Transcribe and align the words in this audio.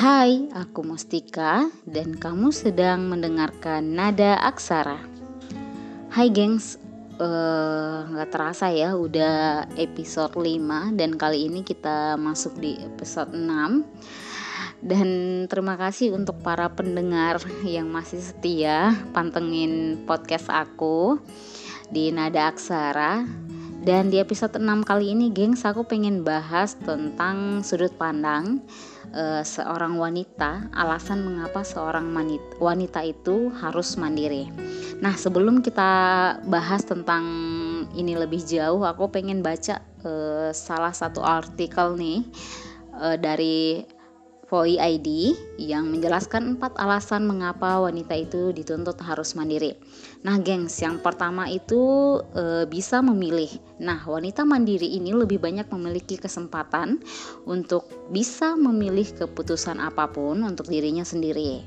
Hai, 0.00 0.48
aku 0.56 0.80
Mustika 0.80 1.68
dan 1.84 2.16
kamu 2.16 2.56
sedang 2.56 3.12
mendengarkan 3.12 3.84
Nada 3.84 4.40
Aksara. 4.40 4.96
Hai 6.08 6.32
gengs, 6.32 6.80
uh, 7.20 8.08
gak 8.08 8.32
terasa 8.32 8.72
ya 8.72 8.96
udah 8.96 9.68
episode 9.76 10.32
5 10.40 10.96
dan 10.96 11.20
kali 11.20 11.52
ini 11.52 11.60
kita 11.60 12.16
masuk 12.16 12.56
di 12.64 12.80
episode 12.80 13.36
6 13.36 14.88
dan 14.88 15.08
terima 15.52 15.76
kasih 15.76 16.16
untuk 16.16 16.40
para 16.40 16.72
pendengar 16.72 17.36
yang 17.68 17.92
masih 17.92 18.24
setia 18.24 18.96
pantengin 19.12 20.00
podcast 20.08 20.48
aku 20.48 21.20
di 21.92 22.08
Nada 22.08 22.48
Aksara. 22.48 23.28
Dan 23.84 24.08
di 24.08 24.16
episode 24.16 24.56
6 24.56 24.64
kali 24.80 25.12
ini 25.12 25.28
gengs 25.28 25.68
aku 25.68 25.84
pengen 25.84 26.24
bahas 26.24 26.72
tentang 26.80 27.60
sudut 27.60 27.92
pandang 28.00 28.64
uh, 29.14 29.42
seorang 29.42 29.98
wanita, 29.98 30.70
alasan 30.74 31.22
mengapa 31.22 31.62
seorang 31.62 32.10
wanita 32.58 33.00
itu 33.04 33.50
harus 33.60 33.94
mandiri. 33.98 34.50
Nah, 35.00 35.14
sebelum 35.16 35.64
kita 35.64 35.90
bahas 36.46 36.84
tentang 36.84 37.24
ini 37.94 38.14
lebih 38.14 38.42
jauh, 38.44 38.84
aku 38.84 39.10
pengen 39.10 39.40
baca 39.40 39.82
uh, 40.04 40.50
salah 40.54 40.94
satu 40.94 41.24
artikel 41.24 41.96
nih 41.96 42.26
uh, 42.96 43.16
dari 43.16 43.84
Voi 44.50 44.82
ID 44.82 45.38
yang 45.62 45.86
menjelaskan 45.94 46.58
empat 46.58 46.74
alasan 46.74 47.22
mengapa 47.22 47.78
wanita 47.86 48.18
itu 48.18 48.50
dituntut 48.50 48.98
harus 48.98 49.38
mandiri. 49.38 49.78
Nah, 50.26 50.42
gengs, 50.42 50.74
yang 50.82 50.98
pertama 50.98 51.46
itu 51.46 52.18
e, 52.34 52.66
bisa 52.66 52.98
memilih. 52.98 53.46
Nah, 53.78 54.02
wanita 54.02 54.42
mandiri 54.42 54.90
ini 54.98 55.14
lebih 55.14 55.38
banyak 55.38 55.70
memiliki 55.70 56.18
kesempatan 56.18 56.98
untuk 57.46 57.86
bisa 58.10 58.58
memilih 58.58 59.06
keputusan 59.14 59.78
apa 59.78 60.10
pun 60.10 60.42
untuk 60.42 60.66
dirinya 60.66 61.06
sendiri. 61.06 61.62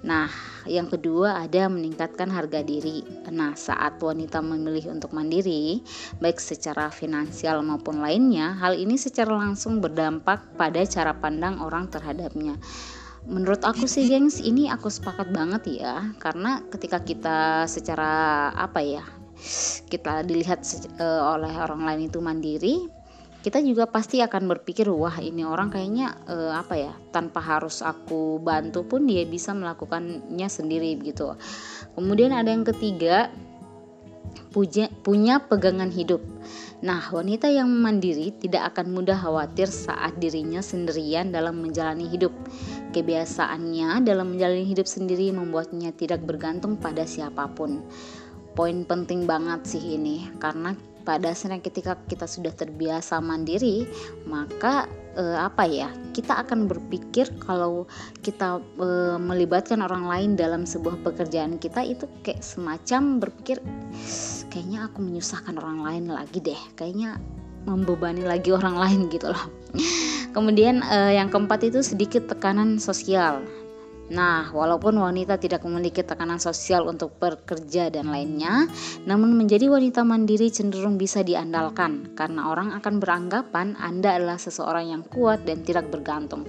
Nah, 0.00 0.32
yang 0.64 0.88
kedua 0.88 1.44
ada 1.44 1.68
meningkatkan 1.68 2.32
harga 2.32 2.64
diri. 2.64 3.04
Nah, 3.28 3.52
saat 3.52 4.00
wanita 4.00 4.40
memilih 4.40 4.96
untuk 4.96 5.12
mandiri, 5.12 5.84
baik 6.24 6.40
secara 6.40 6.88
finansial 6.88 7.60
maupun 7.60 8.00
lainnya, 8.00 8.56
hal 8.56 8.72
ini 8.80 8.96
secara 8.96 9.36
langsung 9.36 9.84
berdampak 9.84 10.56
pada 10.56 10.80
cara 10.88 11.12
pandang 11.12 11.60
orang 11.60 11.92
terhadapnya. 11.92 12.56
Menurut 13.28 13.60
aku 13.60 13.84
sih, 13.84 14.08
gengs, 14.08 14.40
ini 14.40 14.72
aku 14.72 14.88
sepakat 14.88 15.28
banget 15.36 15.84
ya, 15.84 16.16
karena 16.16 16.64
ketika 16.72 17.04
kita 17.04 17.68
secara 17.68 18.48
apa 18.56 18.80
ya, 18.80 19.04
kita 19.92 20.24
dilihat 20.24 20.64
uh, 20.96 21.36
oleh 21.36 21.52
orang 21.60 21.84
lain 21.84 22.08
itu 22.08 22.24
mandiri, 22.24 22.88
kita 23.40 23.64
juga 23.64 23.88
pasti 23.88 24.20
akan 24.20 24.52
berpikir 24.52 24.84
wah 24.92 25.16
ini 25.16 25.48
orang 25.48 25.72
kayaknya 25.72 26.12
uh, 26.28 26.52
apa 26.60 26.74
ya 26.76 26.92
tanpa 27.08 27.40
harus 27.40 27.80
aku 27.80 28.36
bantu 28.36 28.84
pun 28.84 29.08
dia 29.08 29.24
bisa 29.24 29.56
melakukannya 29.56 30.48
sendiri 30.48 31.00
gitu. 31.00 31.32
Kemudian 31.96 32.36
ada 32.36 32.52
yang 32.52 32.68
ketiga 32.68 33.32
punya 34.52 34.92
punya 35.00 35.40
pegangan 35.40 35.88
hidup. 35.88 36.20
Nah 36.84 37.00
wanita 37.08 37.48
yang 37.48 37.68
mandiri 37.68 38.28
tidak 38.36 38.76
akan 38.76 38.92
mudah 38.92 39.16
khawatir 39.16 39.72
saat 39.72 40.20
dirinya 40.20 40.60
sendirian 40.60 41.32
dalam 41.32 41.64
menjalani 41.64 42.12
hidup. 42.12 42.36
Kebiasaannya 42.92 44.04
dalam 44.04 44.36
menjalani 44.36 44.68
hidup 44.68 44.84
sendiri 44.84 45.32
membuatnya 45.32 45.96
tidak 45.96 46.20
bergantung 46.28 46.76
pada 46.76 47.08
siapa 47.08 47.48
pun. 47.56 47.80
Poin 48.52 48.84
penting 48.84 49.24
banget 49.24 49.64
sih 49.64 49.96
ini 49.96 50.28
karena 50.42 50.74
pada 51.02 51.32
dasarnya 51.32 51.60
ketika 51.64 51.96
kita 52.08 52.24
sudah 52.28 52.52
terbiasa 52.52 53.18
mandiri 53.18 53.88
maka 54.28 54.86
eh, 55.16 55.38
apa 55.38 55.66
ya 55.66 55.88
kita 56.14 56.42
akan 56.46 56.70
berpikir 56.70 57.30
kalau 57.42 57.86
kita 58.20 58.62
eh, 58.78 59.18
melibatkan 59.18 59.82
orang 59.82 60.06
lain 60.06 60.30
dalam 60.38 60.64
sebuah 60.68 61.00
pekerjaan 61.02 61.58
kita 61.58 61.82
itu 61.82 62.06
kayak 62.22 62.44
semacam 62.44 63.18
berpikir 63.18 63.58
kayaknya 64.50 64.86
aku 64.90 65.02
menyusahkan 65.02 65.56
orang 65.58 65.82
lain 65.82 66.04
lagi 66.10 66.38
deh 66.42 66.60
kayaknya 66.78 67.18
membebani 67.68 68.24
lagi 68.24 68.50
orang 68.56 68.76
lain 68.82 69.00
gitu 69.12 69.28
loh. 69.32 69.44
Kemudian 70.30 70.80
eh, 70.86 71.18
yang 71.18 71.28
keempat 71.28 71.66
itu 71.66 71.82
sedikit 71.82 72.30
tekanan 72.30 72.78
sosial 72.78 73.42
Nah, 74.10 74.50
walaupun 74.50 74.98
wanita 74.98 75.38
tidak 75.38 75.62
memiliki 75.62 76.02
tekanan 76.02 76.42
sosial 76.42 76.90
untuk 76.90 77.14
bekerja 77.22 77.94
dan 77.94 78.10
lainnya, 78.10 78.66
namun 79.06 79.38
menjadi 79.38 79.70
wanita 79.70 80.02
mandiri 80.02 80.50
cenderung 80.50 80.98
bisa 80.98 81.22
diandalkan 81.22 82.18
karena 82.18 82.50
orang 82.50 82.74
akan 82.74 82.98
beranggapan 82.98 83.78
Anda 83.78 84.18
adalah 84.18 84.38
seseorang 84.42 84.90
yang 84.90 85.02
kuat 85.06 85.46
dan 85.46 85.62
tidak 85.62 85.94
bergantung. 85.94 86.42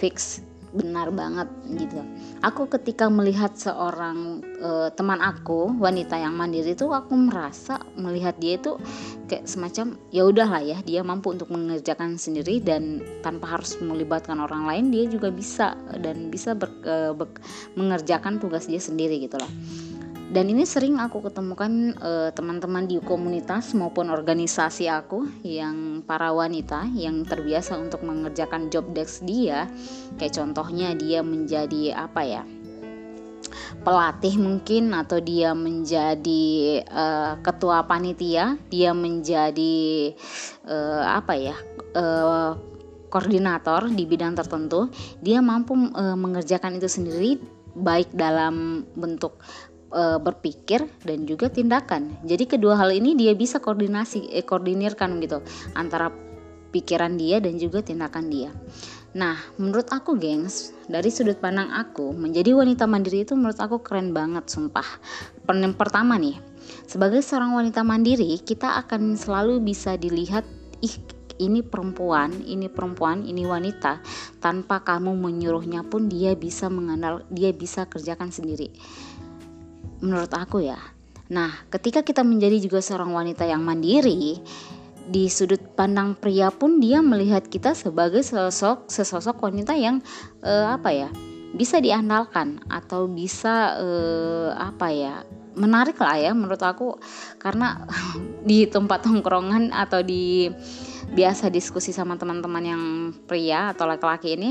Fix 0.00 0.40
benar 0.72 1.12
banget 1.12 1.48
gitu. 1.76 2.00
Aku 2.40 2.64
ketika 2.66 3.12
melihat 3.12 3.52
seorang 3.54 4.40
e, 4.56 4.88
teman 4.96 5.20
aku 5.20 5.76
wanita 5.76 6.16
yang 6.16 6.32
mandiri 6.32 6.72
itu 6.72 6.88
aku 6.88 7.12
merasa 7.12 7.76
melihat 7.94 8.34
dia 8.40 8.56
itu 8.56 8.80
kayak 9.28 9.44
semacam 9.44 10.00
ya 10.08 10.22
udahlah 10.24 10.64
ya 10.64 10.78
dia 10.80 11.04
mampu 11.04 11.36
untuk 11.36 11.52
mengerjakan 11.52 12.16
sendiri 12.16 12.58
dan 12.64 13.04
tanpa 13.20 13.60
harus 13.60 13.76
melibatkan 13.84 14.40
orang 14.40 14.64
lain 14.64 14.84
dia 14.88 15.04
juga 15.06 15.28
bisa 15.28 15.76
dan 16.00 16.32
bisa 16.32 16.56
ber, 16.56 16.72
e, 16.82 17.12
ber, 17.12 17.28
mengerjakan 17.76 18.40
tugas 18.40 18.64
dia 18.64 18.80
sendiri 18.80 19.20
gitu 19.20 19.36
loh 19.36 19.52
dan 20.32 20.48
ini 20.48 20.64
sering 20.64 20.96
aku 20.96 21.28
ketemukan 21.28 21.92
uh, 22.00 22.32
teman-teman 22.32 22.88
di 22.88 22.96
komunitas 23.04 23.76
maupun 23.76 24.08
organisasi 24.08 24.88
aku 24.88 25.28
yang 25.44 26.00
para 26.08 26.32
wanita 26.32 26.88
yang 26.96 27.20
terbiasa 27.28 27.76
untuk 27.76 28.00
mengerjakan 28.00 28.72
job 28.72 28.96
desk 28.96 29.28
dia. 29.28 29.68
Kayak 30.16 30.40
contohnya 30.40 30.96
dia 30.96 31.20
menjadi 31.20 32.08
apa 32.08 32.24
ya 32.24 32.42
pelatih 33.84 34.40
mungkin 34.40 34.96
atau 34.96 35.20
dia 35.20 35.52
menjadi 35.52 36.80
uh, 36.88 37.36
ketua 37.42 37.84
panitia 37.84 38.56
dia 38.70 38.94
menjadi 38.94 40.14
uh, 40.64 41.18
apa 41.18 41.34
ya 41.34 41.56
uh, 41.98 42.54
koordinator 43.10 43.90
di 43.90 44.06
bidang 44.06 44.38
tertentu 44.38 44.86
dia 45.18 45.42
mampu 45.42 45.74
uh, 45.74 46.14
mengerjakan 46.14 46.78
itu 46.78 46.86
sendiri 46.86 47.42
baik 47.74 48.12
dalam 48.14 48.86
bentuk 48.94 49.40
e, 49.92 50.02
berpikir 50.18 50.88
dan 51.04 51.28
juga 51.28 51.52
tindakan. 51.52 52.16
Jadi 52.24 52.48
kedua 52.48 52.80
hal 52.80 52.90
ini 52.96 53.14
dia 53.14 53.36
bisa 53.36 53.60
koordinasi 53.60 54.32
eh, 54.32 54.42
koordinirkan 54.42 55.20
gitu 55.20 55.44
antara 55.76 56.10
pikiran 56.72 57.20
dia 57.20 57.38
dan 57.38 57.60
juga 57.60 57.84
tindakan 57.84 58.32
dia. 58.32 58.50
Nah, 59.12 59.36
menurut 59.60 59.92
aku, 59.92 60.16
gengs, 60.16 60.72
dari 60.88 61.12
sudut 61.12 61.36
pandang 61.36 61.68
aku, 61.68 62.16
menjadi 62.16 62.56
wanita 62.56 62.88
mandiri 62.88 63.28
itu 63.28 63.36
menurut 63.36 63.60
aku 63.60 63.84
keren 63.84 64.16
banget, 64.16 64.48
sumpah. 64.48 64.88
Yang 65.52 65.76
pertama 65.76 66.16
nih, 66.16 66.40
sebagai 66.88 67.20
seorang 67.20 67.52
wanita 67.52 67.84
mandiri, 67.84 68.40
kita 68.40 68.80
akan 68.80 69.20
selalu 69.20 69.60
bisa 69.60 70.00
dilihat, 70.00 70.48
ih, 70.80 70.96
ini 71.36 71.60
perempuan, 71.60 72.32
ini 72.48 72.72
perempuan, 72.72 73.28
ini 73.28 73.44
wanita, 73.44 74.00
tanpa 74.40 74.80
kamu 74.80 75.12
menyuruhnya 75.12 75.84
pun 75.84 76.08
dia 76.08 76.32
bisa 76.32 76.72
mengandal, 76.72 77.20
dia 77.28 77.52
bisa 77.52 77.84
kerjakan 77.84 78.32
sendiri 78.32 78.72
menurut 80.02 80.34
aku 80.34 80.66
ya. 80.66 80.78
Nah, 81.32 81.64
ketika 81.72 82.04
kita 82.04 82.20
menjadi 82.26 82.60
juga 82.60 82.84
seorang 82.84 83.14
wanita 83.14 83.48
yang 83.48 83.64
mandiri, 83.64 84.36
di 85.08 85.26
sudut 85.26 85.58
pandang 85.74 86.14
pria 86.14 86.52
pun 86.52 86.78
dia 86.78 87.02
melihat 87.02 87.42
kita 87.50 87.74
sebagai 87.74 88.22
sosok 88.22 88.86
sesosok 88.86 89.42
wanita 89.42 89.74
yang 89.74 89.98
uh, 90.46 90.78
apa 90.78 90.94
ya 90.94 91.08
bisa 91.52 91.82
diandalkan 91.82 92.62
atau 92.70 93.10
bisa 93.10 93.76
uh, 93.82 94.54
apa 94.54 94.88
ya 94.94 95.14
menarik 95.52 96.00
lah 96.00 96.16
ya 96.16 96.32
menurut 96.32 96.62
aku 96.62 96.96
karena 97.42 97.84
di 98.48 98.64
tempat 98.70 99.04
tongkrongan 99.04 99.74
atau 99.74 100.00
di 100.00 100.48
biasa 101.12 101.52
diskusi 101.52 101.92
sama 101.92 102.16
teman-teman 102.16 102.64
yang 102.64 102.82
pria 103.28 103.74
atau 103.76 103.84
laki-laki 103.84 104.38
ini 104.38 104.50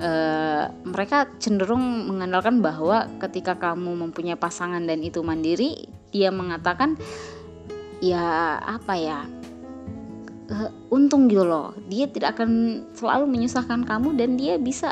uh, 0.00 0.64
mereka 0.82 1.28
cenderung 1.38 2.08
mengandalkan 2.08 2.64
bahwa 2.64 3.06
ketika 3.20 3.54
kamu 3.60 4.08
mempunyai 4.08 4.34
pasangan 4.34 4.82
dan 4.82 5.04
itu 5.04 5.20
mandiri, 5.20 5.86
dia 6.10 6.32
mengatakan 6.32 6.96
ya 8.00 8.56
apa 8.58 8.94
ya? 8.96 9.20
Uh, 10.50 10.72
untung 10.90 11.30
gitu 11.30 11.46
loh. 11.46 11.76
Dia 11.86 12.10
tidak 12.10 12.40
akan 12.40 12.82
selalu 12.96 13.30
menyusahkan 13.30 13.86
kamu 13.86 14.18
dan 14.18 14.34
dia 14.34 14.58
bisa 14.58 14.90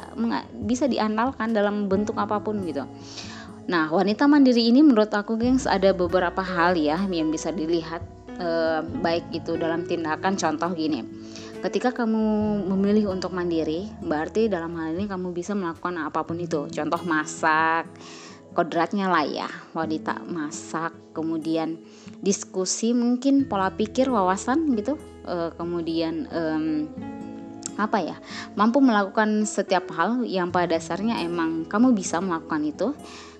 bisa 0.63 0.87
diandalkan 0.87 1.51
dalam 1.51 1.91
bentuk 1.91 2.15
apa 2.15 2.39
pun 2.39 2.63
gitu. 2.63 2.87
Nah 3.67 3.91
wanita 3.91 4.31
mandiri 4.31 4.71
ini 4.71 4.87
menurut 4.87 5.11
aku 5.11 5.35
gengs 5.35 5.67
ada 5.67 5.91
beberapa 5.91 6.41
hal 6.41 6.79
ya 6.79 7.03
yang 7.11 7.35
bisa 7.35 7.51
dilihat 7.51 8.07
uh, 8.39 8.87
baik 9.03 9.27
itu 9.35 9.59
dalam 9.59 9.83
tindakan. 9.83 10.39
Contoh 10.39 10.71
gini 10.79 11.03
Ketika 11.59 11.91
kamu 11.91 12.23
memilih 12.71 13.11
untuk 13.11 13.35
mandiri, 13.35 13.91
berarti 13.99 14.47
dalam 14.47 14.79
hal 14.79 14.95
ini 14.95 15.11
kamu 15.11 15.35
bisa 15.35 15.59
melakukan 15.59 15.99
apa 16.07 16.23
pun 16.23 16.39
itu. 16.39 16.71
Contoh 16.71 17.03
masak, 17.03 17.91
kodratnya 18.55 19.11
lah 19.11 19.27
ya, 19.27 19.51
wanita 19.75 20.23
masak, 20.23 20.95
kemudian 21.11 21.83
diskusi 22.23 22.95
mungkin 22.95 23.51
pola 23.51 23.75
pikir, 23.75 24.07
wawasan 24.07 24.71
gitu, 24.79 25.03
e, 25.27 25.51
kemudian 25.59 26.31
e, 26.31 26.43
apa 27.79 28.03
ya 28.03 28.19
mampu 28.59 28.83
melakukan 28.83 29.47
setiap 29.47 29.91
hal 29.95 30.27
yang 30.27 30.51
pada 30.51 30.79
dasarnya 30.79 31.23
emang 31.23 31.67
kamu 31.67 31.95
bisa 31.95 32.19
melakukan 32.19 32.63
itu. 32.67 32.89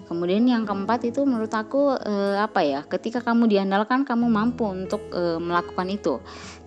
Kemudian 0.09 0.49
yang 0.49 0.65
keempat 0.65 1.05
itu 1.05 1.21
menurut 1.29 1.53
aku 1.53 1.93
eh, 2.01 2.41
apa 2.41 2.65
ya 2.65 2.81
ketika 2.81 3.21
kamu 3.21 3.45
diandalkan 3.45 4.09
kamu 4.09 4.25
mampu 4.31 4.65
untuk 4.65 5.05
eh, 5.13 5.37
melakukan 5.37 5.91
itu. 5.93 6.23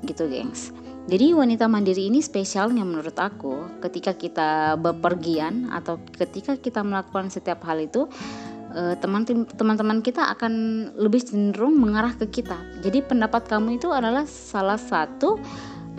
Gitu 0.06 0.30
gengs 0.30 0.76
jadi 1.10 1.34
wanita 1.34 1.66
mandiri 1.66 2.14
ini 2.14 2.22
spesialnya 2.22 2.86
menurut 2.86 3.18
aku 3.18 3.82
ketika 3.82 4.14
kita 4.14 4.78
bepergian 4.78 5.74
atau 5.74 5.98
ketika 6.14 6.54
kita 6.62 6.86
melakukan 6.86 7.34
setiap 7.34 7.66
hal 7.66 7.82
itu 7.82 8.06
eh, 8.78 8.94
teman-teman 9.58 10.06
kita 10.06 10.30
akan 10.38 10.54
lebih 10.94 11.26
cenderung 11.26 11.82
mengarah 11.82 12.14
ke 12.14 12.30
kita. 12.30 12.58
Jadi 12.86 13.02
pendapat 13.02 13.50
kamu 13.50 13.82
itu 13.82 13.90
adalah 13.90 14.30
salah 14.30 14.78
satu 14.78 15.42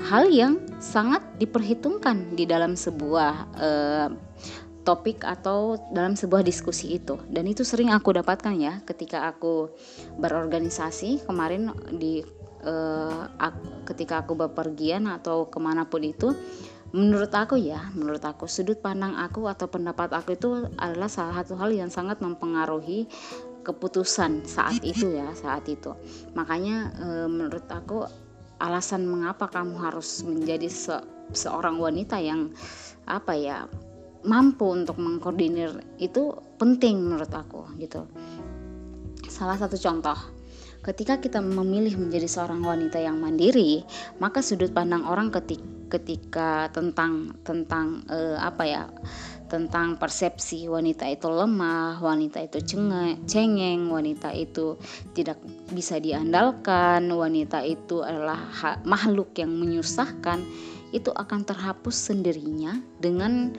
hal 0.07 0.31
yang 0.31 0.63
sangat 0.79 1.21
diperhitungkan 1.37 2.33
di 2.33 2.49
dalam 2.49 2.75
sebuah 2.75 3.33
uh, 3.55 4.09
topik 4.83 5.23
atau 5.23 5.79
dalam 5.95 6.19
sebuah 6.19 6.43
diskusi 6.43 6.99
itu 6.99 7.15
dan 7.31 7.47
itu 7.47 7.63
sering 7.63 7.95
aku 7.95 8.11
dapatkan 8.11 8.57
ya 8.59 8.83
ketika 8.83 9.31
aku 9.31 9.71
berorganisasi 10.19 11.23
kemarin 11.23 11.71
di 11.95 12.25
uh, 12.67 13.29
aku, 13.39 13.93
ketika 13.93 14.23
aku 14.23 14.39
bepergian 14.39 15.07
atau 15.11 15.51
ke 15.51 15.59
mana 15.59 15.87
pun 15.87 16.03
itu 16.03 16.35
menurut 16.93 17.33
aku 17.33 17.57
ya 17.57 17.89
menurut 17.97 18.21
aku 18.21 18.45
sudut 18.45 18.77
pandang 18.77 19.17
aku 19.17 19.49
atau 19.49 19.65
pendapat 19.65 20.13
aku 20.13 20.37
itu 20.37 20.69
adalah 20.77 21.09
salah 21.09 21.41
satu 21.41 21.57
hal 21.57 21.73
yang 21.73 21.89
sangat 21.89 22.21
mempengaruhi 22.21 23.09
keputusan 23.63 24.45
saat 24.45 24.83
itu 24.83 25.17
ya 25.17 25.31
saat 25.33 25.65
itu. 25.71 25.95
Makanya 26.35 26.93
e, 26.99 27.09
menurut 27.31 27.65
aku 27.71 28.05
alasan 28.59 29.07
mengapa 29.07 29.49
kamu 29.49 29.79
harus 29.79 30.23
menjadi 30.27 30.69
se 30.69 30.97
seorang 31.33 31.81
wanita 31.81 32.21
yang 32.21 32.53
apa 33.09 33.33
ya 33.33 33.65
mampu 34.23 34.69
untuk 34.69 35.01
mengkoordinir 35.01 35.83
itu 35.99 36.37
penting 36.61 37.01
menurut 37.01 37.31
aku 37.33 37.67
gitu. 37.81 38.05
Salah 39.27 39.57
satu 39.57 39.81
contoh, 39.81 40.19
ketika 40.83 41.23
kita 41.23 41.39
memilih 41.39 41.95
menjadi 41.95 42.27
seorang 42.27 42.63
wanita 42.63 42.99
yang 42.99 43.23
mandiri, 43.23 43.87
maka 44.19 44.43
sudut 44.43 44.75
pandang 44.75 45.07
orang 45.07 45.31
ketika, 45.31 45.65
ketika 45.99 46.51
tentang 46.73 47.37
tentang 47.47 48.03
uh, 48.09 48.41
apa 48.41 48.65
ya 48.65 48.83
tentang 49.53 50.01
persepsi 50.01 50.65
wanita 50.65 51.05
itu 51.13 51.29
lemah, 51.29 52.01
wanita 52.01 52.41
itu 52.41 52.65
cenge, 52.65 53.21
cengeng, 53.29 53.93
wanita 53.93 54.33
itu 54.33 54.81
tidak 55.13 55.37
bisa 55.69 56.01
diandalkan, 56.01 57.05
wanita 57.13 57.61
itu 57.61 58.01
adalah 58.01 58.41
makhluk 58.89 59.37
yang 59.37 59.53
menyusahkan, 59.53 60.41
itu 60.97 61.13
akan 61.13 61.45
terhapus 61.45 62.13
sendirinya 62.13 62.81
dengan 62.97 63.53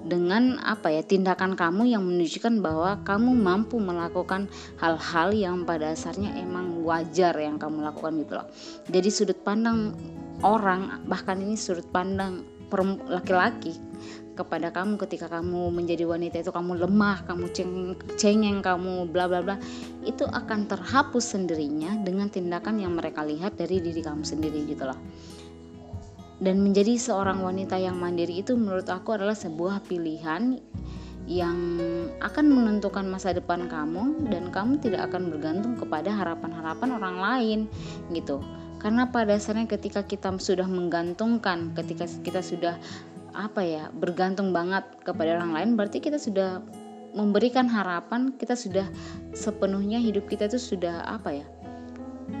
dengan 0.00 0.56
apa 0.64 0.88
ya 0.88 1.04
tindakan 1.04 1.52
kamu 1.58 1.92
yang 1.92 2.02
menunjukkan 2.04 2.64
bahwa 2.64 3.00
kamu 3.04 3.36
mampu 3.36 3.76
melakukan 3.76 4.48
hal-hal 4.80 5.32
yang 5.36 5.56
pada 5.68 5.92
dasarnya 5.92 6.32
emang 6.40 6.80
wajar 6.84 7.36
yang 7.36 7.60
kamu 7.60 7.84
lakukan 7.84 8.16
gitu 8.24 8.32
loh. 8.40 8.46
Jadi 8.88 9.08
sudut 9.12 9.38
pandang 9.44 9.92
orang 10.40 11.04
bahkan 11.04 11.40
ini 11.40 11.58
sudut 11.58 11.86
pandang 11.92 12.44
laki-laki 13.10 13.74
kepada 14.38 14.72
kamu 14.72 14.96
ketika 15.04 15.26
kamu 15.28 15.68
menjadi 15.74 16.08
wanita 16.08 16.40
itu 16.40 16.48
kamu 16.54 16.80
lemah, 16.86 17.28
kamu 17.28 17.44
ceng 17.52 17.72
cengeng, 18.16 18.64
kamu 18.64 19.10
bla 19.10 19.28
bla 19.28 19.44
bla 19.44 19.56
itu 20.06 20.24
akan 20.24 20.64
terhapus 20.64 21.36
sendirinya 21.36 22.00
dengan 22.00 22.32
tindakan 22.32 22.80
yang 22.80 22.96
mereka 22.96 23.20
lihat 23.20 23.58
dari 23.60 23.84
diri 23.84 24.00
kamu 24.00 24.24
sendiri 24.24 24.64
gitu 24.64 24.88
loh. 24.88 24.96
Dan 26.40 26.64
menjadi 26.64 26.96
seorang 26.96 27.44
wanita 27.44 27.76
yang 27.76 28.00
mandiri 28.00 28.40
itu 28.40 28.56
menurut 28.56 28.88
aku 28.88 29.12
adalah 29.12 29.36
sebuah 29.36 29.84
pilihan 29.84 30.56
yang 31.28 31.78
akan 32.18 32.46
menentukan 32.50 33.06
masa 33.06 33.30
depan 33.30 33.68
kamu 33.68 34.32
dan 34.32 34.50
kamu 34.50 34.80
tidak 34.82 35.12
akan 35.12 35.30
bergantung 35.30 35.76
kepada 35.76 36.10
harapan-harapan 36.10 36.88
orang 36.96 37.16
lain 37.20 37.58
gitu. 38.10 38.40
Karena 38.80 39.12
pada 39.12 39.36
dasarnya 39.36 39.68
ketika 39.68 40.02
kita 40.02 40.32
sudah 40.40 40.64
menggantungkan 40.64 41.76
ketika 41.76 42.08
kita 42.24 42.40
sudah 42.40 42.80
apa 43.30 43.62
ya 43.62 43.92
bergantung 43.94 44.50
banget 44.50 44.82
kepada 45.06 45.38
orang 45.38 45.54
lain 45.54 45.70
berarti 45.78 46.02
kita 46.02 46.18
sudah 46.18 46.58
memberikan 47.14 47.70
harapan 47.70 48.34
kita 48.34 48.58
sudah 48.58 48.90
sepenuhnya 49.30 50.02
hidup 50.02 50.26
kita 50.26 50.50
itu 50.50 50.58
sudah 50.58 51.06
apa 51.06 51.42
ya 51.42 51.46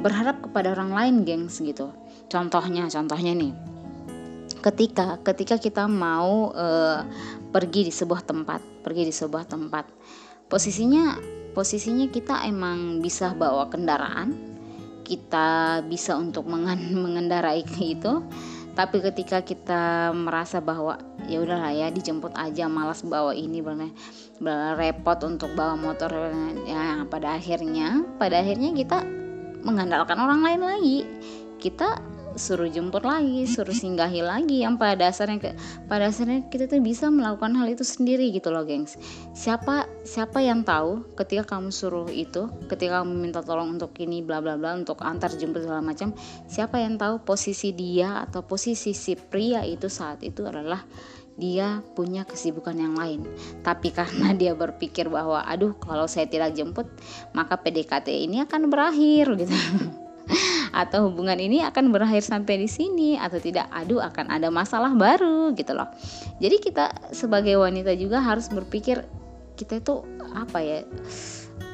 berharap 0.02 0.42
kepada 0.42 0.74
orang 0.74 0.90
lain 0.90 1.14
gengs 1.22 1.62
gitu. 1.62 1.94
Contohnya 2.26 2.90
contohnya 2.90 3.38
nih 3.38 3.52
ketika 4.60 5.18
ketika 5.24 5.56
kita 5.56 5.84
mau 5.88 6.52
uh, 6.52 7.02
pergi 7.50 7.88
di 7.88 7.92
sebuah 7.92 8.22
tempat 8.24 8.60
pergi 8.80 9.08
di 9.08 9.14
sebuah 9.14 9.44
tempat. 9.46 9.84
Posisinya 10.50 11.14
posisinya 11.54 12.10
kita 12.10 12.42
emang 12.48 12.98
bisa 13.04 13.36
bawa 13.36 13.70
kendaraan 13.70 14.50
kita 15.10 15.82
bisa 15.90 16.14
untuk 16.14 16.46
mengendarai 17.04 17.66
itu. 17.66 18.24
Tapi 18.70 19.02
ketika 19.02 19.42
kita 19.42 20.14
merasa 20.14 20.62
bahwa 20.62 20.96
ya 21.26 21.42
udahlah 21.42 21.74
ya 21.74 21.90
dijemput 21.90 22.32
aja 22.38 22.70
malas 22.70 23.02
bawa 23.02 23.34
ini 23.34 23.60
benar 23.60 24.78
repot 24.78 25.20
untuk 25.26 25.52
bawa 25.52 25.74
motor 25.76 26.08
ya 26.64 27.04
pada 27.10 27.36
akhirnya 27.36 28.06
pada 28.16 28.40
akhirnya 28.40 28.72
kita 28.72 29.04
mengandalkan 29.66 30.16
orang 30.16 30.40
lain 30.40 30.62
lagi. 30.62 30.98
Kita 31.60 31.98
suruh 32.36 32.70
jemput 32.70 33.02
lagi, 33.02 33.46
suruh 33.48 33.74
singgahi 33.74 34.22
lagi 34.22 34.62
yang 34.62 34.78
pada 34.78 35.08
dasarnya 35.08 35.54
pada 35.86 36.10
dasarnya 36.10 36.46
kita 36.52 36.70
tuh 36.70 36.82
bisa 36.82 37.10
melakukan 37.10 37.54
hal 37.56 37.66
itu 37.70 37.82
sendiri 37.82 38.30
gitu 38.30 38.52
loh, 38.52 38.62
gengs. 38.62 38.98
Siapa 39.34 39.88
siapa 40.06 40.42
yang 40.44 40.62
tahu 40.62 41.16
ketika 41.18 41.56
kamu 41.56 41.72
suruh 41.72 42.10
itu, 42.10 42.46
ketika 42.70 43.02
kamu 43.02 43.12
minta 43.16 43.40
tolong 43.40 43.78
untuk 43.78 43.94
ini 43.98 44.20
bla 44.20 44.38
bla 44.38 44.54
bla 44.54 44.76
untuk 44.76 45.00
antar 45.02 45.32
jemput 45.34 45.64
segala 45.64 45.82
macam, 45.82 46.14
siapa 46.46 46.78
yang 46.78 47.00
tahu 47.00 47.22
posisi 47.22 47.72
dia 47.72 48.22
atau 48.22 48.44
posisi 48.44 48.92
si 48.92 49.16
pria 49.16 49.64
itu 49.64 49.88
saat 49.88 50.20
itu 50.26 50.44
adalah 50.46 50.84
dia 51.40 51.80
punya 51.96 52.28
kesibukan 52.28 52.76
yang 52.76 52.94
lain. 52.94 53.24
Tapi 53.64 53.88
karena 53.98 54.36
dia 54.36 54.52
berpikir 54.52 55.08
bahwa 55.08 55.40
aduh 55.42 55.72
kalau 55.80 56.04
saya 56.04 56.28
tidak 56.28 56.52
jemput 56.52 56.86
maka 57.32 57.56
PDKT 57.56 58.12
ini 58.28 58.44
akan 58.44 58.68
berakhir 58.68 59.32
gitu. 59.40 59.56
atau 60.70 61.10
hubungan 61.10 61.38
ini 61.38 61.62
akan 61.66 61.90
berakhir 61.90 62.22
sampai 62.22 62.62
di 62.62 62.68
sini 62.70 63.18
atau 63.18 63.42
tidak 63.42 63.66
aduh 63.74 64.02
akan 64.02 64.30
ada 64.30 64.48
masalah 64.48 64.94
baru 64.94 65.52
gitu 65.54 65.74
loh. 65.74 65.90
Jadi 66.38 66.56
kita 66.62 67.10
sebagai 67.10 67.58
wanita 67.58 67.94
juga 67.98 68.22
harus 68.22 68.46
berpikir 68.50 69.02
kita 69.58 69.82
itu 69.82 70.02
apa 70.32 70.58
ya 70.62 70.80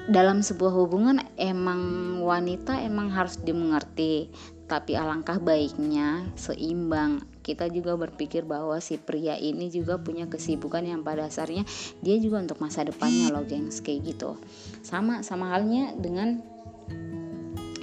dalam 0.07 0.43
sebuah 0.43 0.73
hubungan 0.75 1.19
emang 1.35 1.81
wanita 2.23 2.79
emang 2.83 3.11
harus 3.11 3.39
dimengerti 3.43 4.31
tapi 4.67 4.99
alangkah 4.99 5.39
baiknya 5.39 6.27
seimbang. 6.35 7.23
Kita 7.47 7.71
juga 7.71 7.95
berpikir 7.95 8.43
bahwa 8.43 8.83
si 8.83 8.99
pria 8.99 9.39
ini 9.39 9.71
juga 9.71 10.03
punya 10.03 10.27
kesibukan 10.27 10.83
yang 10.83 11.07
pada 11.07 11.31
dasarnya 11.31 11.63
dia 12.03 12.19
juga 12.19 12.43
untuk 12.43 12.59
masa 12.59 12.83
depannya 12.83 13.31
loh 13.31 13.47
gengs 13.47 13.79
kayak 13.79 14.15
gitu. 14.15 14.35
Sama 14.83 15.23
sama 15.23 15.55
halnya 15.55 15.95
dengan 15.95 16.43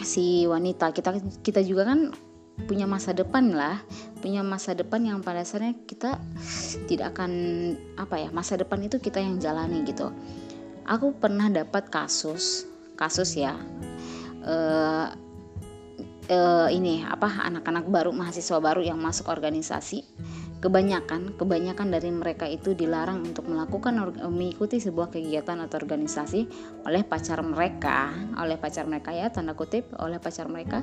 si 0.04 0.46
wanita. 0.46 0.92
Kita 0.92 1.16
kita 1.42 1.60
juga 1.66 1.90
kan 1.90 2.14
punya 2.68 2.86
masa 2.86 3.12
depan 3.12 3.52
lah. 3.56 3.82
Punya 4.22 4.46
masa 4.46 4.78
depan 4.78 5.04
yang 5.04 5.20
pada 5.20 5.42
dasarnya 5.42 5.76
kita 5.90 6.22
tidak 6.86 7.18
akan 7.18 7.32
apa 7.98 8.28
ya 8.28 8.30
masa 8.32 8.56
depan 8.56 8.84
itu 8.86 9.02
kita 9.02 9.20
yang 9.20 9.42
jalani 9.42 9.82
gitu. 9.84 10.14
Aku 10.84 11.16
pernah 11.16 11.48
dapat 11.48 11.88
kasus 11.88 12.68
kasus 12.94 13.34
ya 13.34 13.58
uh, 14.46 15.08
uh, 16.30 16.68
ini 16.70 17.04
apa 17.04 17.50
anak-anak 17.50 17.90
baru 17.90 18.12
mahasiswa 18.14 18.60
baru 18.62 18.86
yang 18.86 19.00
masuk 19.02 19.28
organisasi 19.28 20.06
kebanyakan 20.64 21.36
kebanyakan 21.36 21.92
dari 21.92 22.08
mereka 22.08 22.48
itu 22.48 22.72
dilarang 22.72 23.20
untuk 23.20 23.52
melakukan 23.52 24.16
mengikuti 24.32 24.80
sebuah 24.80 25.12
kegiatan 25.12 25.60
atau 25.60 25.76
organisasi 25.76 26.48
oleh 26.88 27.04
pacar 27.04 27.44
mereka 27.44 28.16
oleh 28.40 28.56
pacar 28.56 28.88
mereka 28.88 29.12
ya 29.12 29.28
tanda 29.28 29.52
kutip 29.60 29.92
oleh 30.00 30.24
pacar 30.24 30.48
mereka 30.48 30.80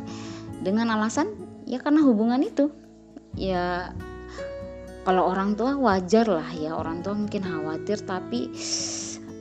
dengan 0.61 0.93
alasan 0.93 1.33
ya 1.65 1.81
karena 1.81 2.05
hubungan 2.05 2.45
itu. 2.45 2.69
Ya 3.39 3.95
kalau 5.09 5.33
orang 5.33 5.57
tua 5.57 5.81
wajar 5.81 6.29
lah 6.29 6.51
ya 6.53 6.77
orang 6.77 7.01
tua 7.01 7.17
mungkin 7.17 7.41
khawatir 7.41 8.05
tapi 8.05 8.53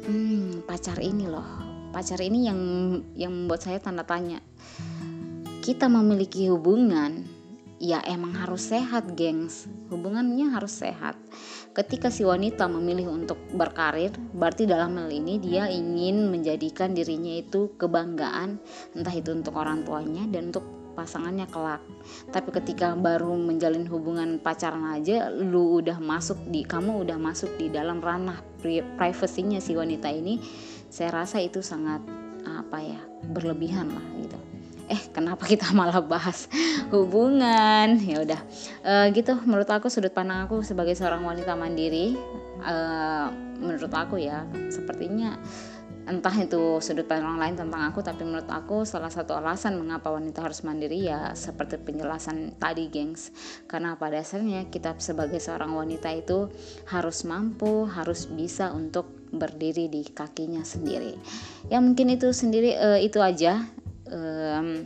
hmm, 0.07 0.63
pacar 0.63 0.95
ini 1.03 1.27
loh 1.27 1.45
pacar 1.91 2.21
ini 2.21 2.47
yang 2.47 2.59
yang 3.17 3.33
membuat 3.33 3.65
saya 3.65 3.81
tanda 3.81 4.05
tanya 4.07 4.39
kita 5.59 5.91
memiliki 5.91 6.47
hubungan 6.47 7.27
ya 7.79 8.03
emang 8.03 8.35
harus 8.35 8.69
sehat 8.69 9.15
gengs. 9.15 9.65
Hubungannya 9.87 10.51
harus 10.51 10.83
sehat. 10.83 11.15
Ketika 11.71 12.11
si 12.11 12.27
wanita 12.27 12.67
memilih 12.67 13.09
untuk 13.09 13.39
berkarir 13.55 14.11
berarti 14.35 14.67
dalam 14.67 14.99
hal 14.99 15.09
ini 15.09 15.39
dia 15.39 15.71
ingin 15.71 16.27
menjadikan 16.27 16.91
dirinya 16.91 17.39
itu 17.39 17.71
kebanggaan 17.79 18.59
entah 18.93 19.15
itu 19.15 19.31
untuk 19.31 19.55
orang 19.55 19.87
tuanya 19.87 20.27
dan 20.27 20.51
untuk 20.51 20.67
pasangannya 20.93 21.47
kelak. 21.47 21.79
Tapi 22.35 22.49
ketika 22.51 22.91
baru 22.99 23.31
menjalin 23.39 23.87
hubungan 23.87 24.43
pacaran 24.43 24.83
aja 24.91 25.31
lu 25.31 25.79
udah 25.79 25.95
masuk 26.03 26.35
di 26.51 26.67
kamu 26.67 27.07
udah 27.07 27.15
masuk 27.15 27.55
di 27.55 27.71
dalam 27.71 28.03
ranah 28.03 28.43
privasinya 28.99 29.63
si 29.63 29.79
wanita 29.79 30.11
ini 30.11 30.43
saya 30.91 31.23
rasa 31.23 31.39
itu 31.39 31.63
sangat 31.63 32.03
apa 32.43 32.77
ya 32.81 33.01
berlebihan 33.29 33.87
lah 33.93 34.05
gitu 34.19 34.38
eh 34.89 35.01
kenapa 35.13 35.45
kita 35.45 35.69
malah 35.77 36.01
bahas 36.01 36.49
hubungan? 36.89 37.95
Ya 38.01 38.25
udah. 38.25 38.41
E, 38.81 38.93
gitu. 39.13 39.37
Menurut 39.45 39.69
aku 39.69 39.87
sudut 39.87 40.11
pandang 40.11 40.49
aku 40.49 40.65
sebagai 40.65 40.97
seorang 40.97 41.21
wanita 41.21 41.53
mandiri 41.53 42.17
e, 42.59 42.75
menurut 43.61 43.93
aku 43.93 44.17
ya 44.17 44.43
sepertinya 44.73 45.37
entah 46.09 46.33
itu 46.41 46.81
sudut 46.81 47.05
pandang 47.05 47.37
lain 47.37 47.53
tentang 47.53 47.85
aku 47.85 48.01
tapi 48.01 48.25
menurut 48.25 48.49
aku 48.49 48.81
salah 48.81 49.13
satu 49.13 49.37
alasan 49.37 49.77
mengapa 49.77 50.09
wanita 50.09 50.41
harus 50.41 50.65
mandiri 50.65 51.05
ya 51.05 51.37
seperti 51.37 51.77
penjelasan 51.77 52.57
tadi 52.57 52.89
gengs. 52.89 53.29
Karena 53.69 53.93
pada 53.93 54.17
dasarnya? 54.17 54.65
Kita 54.73 54.97
sebagai 54.97 55.37
seorang 55.37 55.77
wanita 55.77 56.09
itu 56.17 56.49
harus 56.89 57.21
mampu 57.29 57.85
harus 57.85 58.25
bisa 58.25 58.73
untuk 58.73 59.05
berdiri 59.29 59.85
di 59.85 60.01
kakinya 60.09 60.65
sendiri. 60.65 61.13
Ya 61.69 61.77
mungkin 61.77 62.09
itu 62.09 62.33
sendiri 62.33 62.73
uh, 62.73 62.97
itu 62.97 63.21
aja 63.21 63.61
um, 64.11 64.85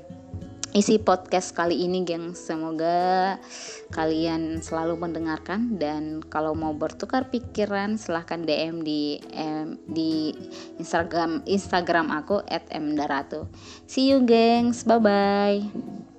isi 0.74 0.98
podcast 0.98 1.54
kali 1.54 1.86
ini 1.86 2.02
geng. 2.02 2.34
Semoga 2.34 3.38
kalian 3.94 4.60
selalu 4.60 4.98
mendengarkan 4.98 5.78
dan 5.78 6.20
kalau 6.26 6.58
mau 6.58 6.74
bertukar 6.74 7.30
pikiran 7.30 7.96
silahkan 7.96 8.42
DM 8.42 8.82
di 8.82 9.22
em, 9.32 9.78
di 9.86 10.34
Instagram 10.82 11.46
Instagram 11.46 12.10
aku 12.10 12.42
@mdaratu 12.74 13.46
see 13.86 14.10
you 14.10 14.26
gengs. 14.26 14.82
Bye 14.84 15.00
bye 15.00 16.13